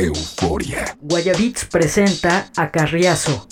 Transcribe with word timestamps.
Euforia. 0.00 0.96
Guayabits 1.00 1.64
presenta 1.64 2.50
a 2.56 2.70
Carriazo. 2.70 3.46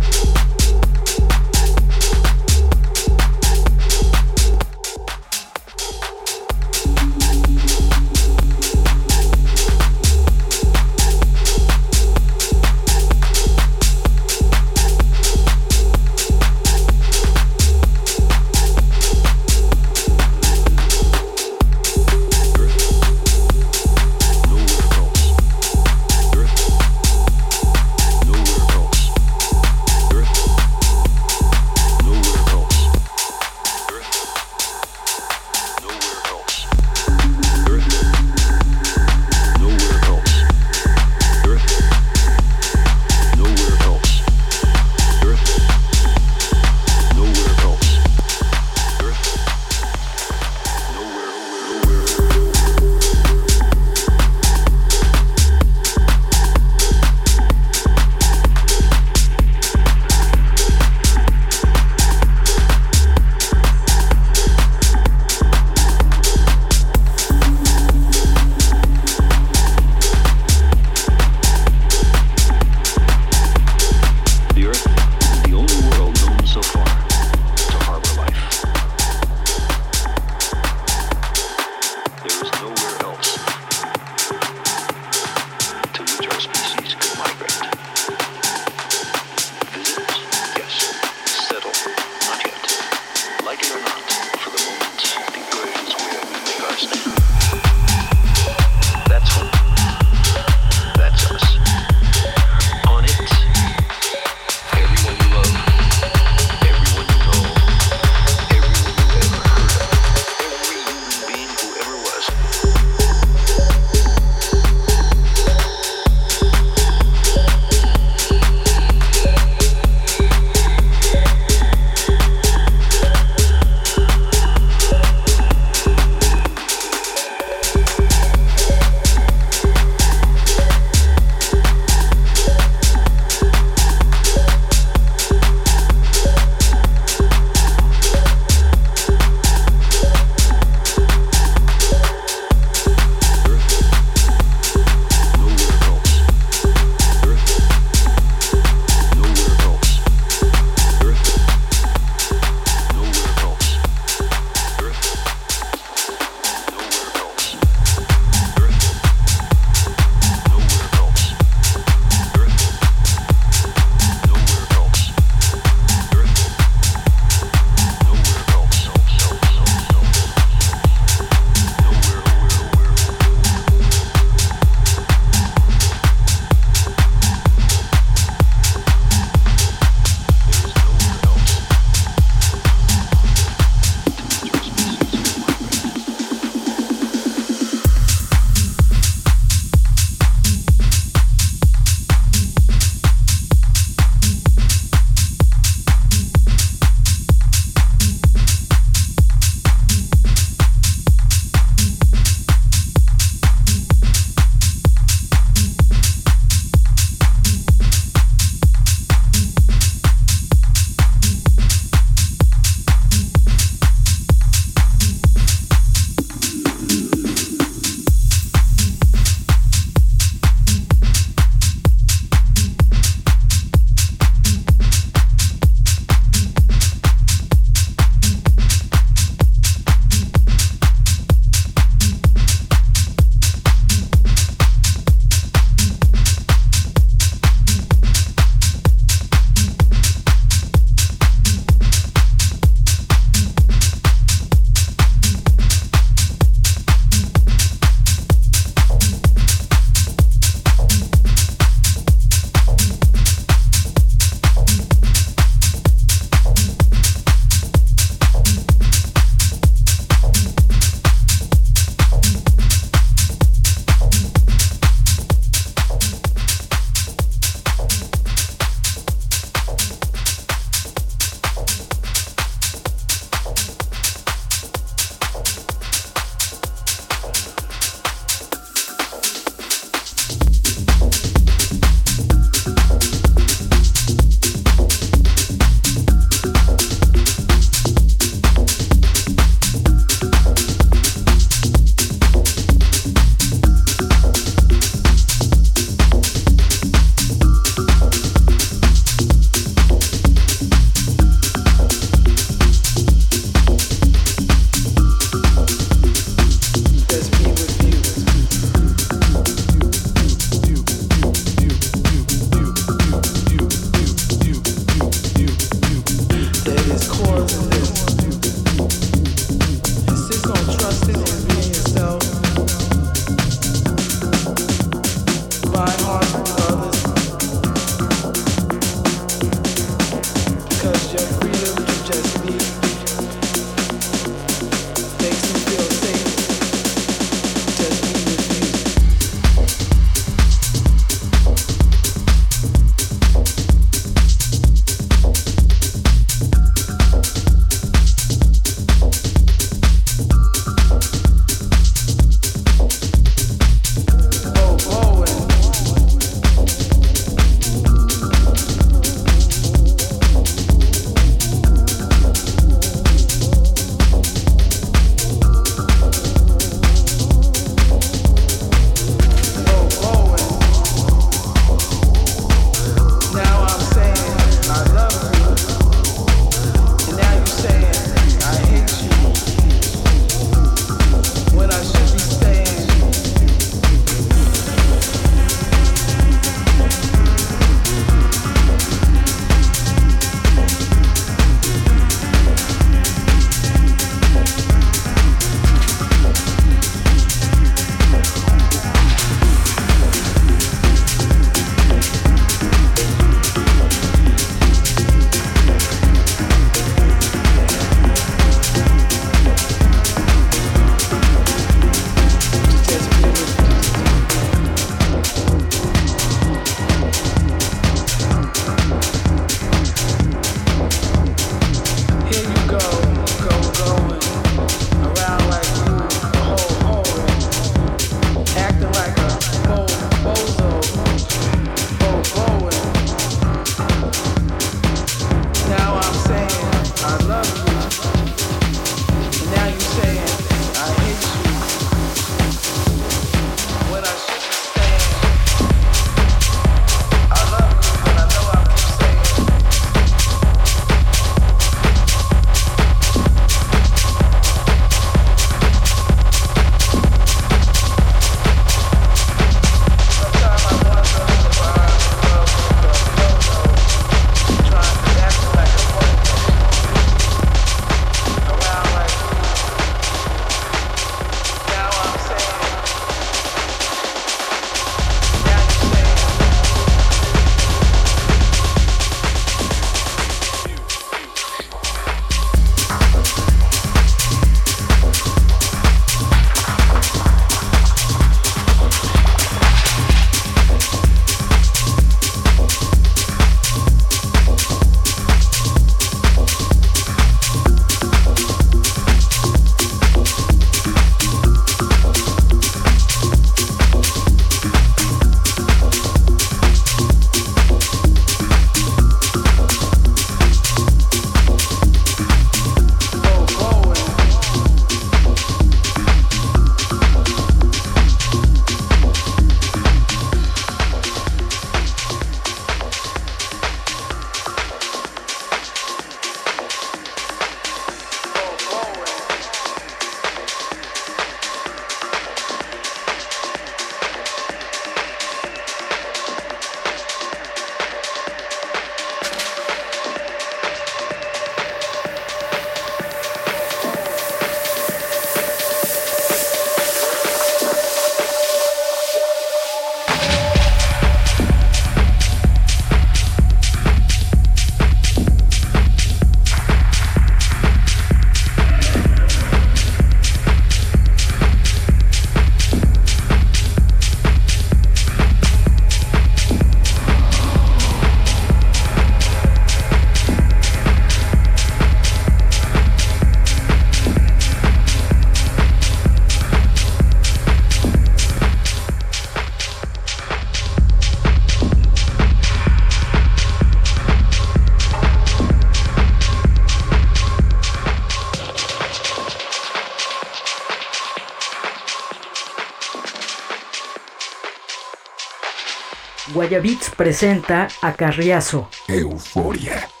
Guayabits 596.51 596.89
presenta 596.89 597.69
a 597.81 597.93
Carriazo. 597.93 598.67
Euforia. 598.89 600.00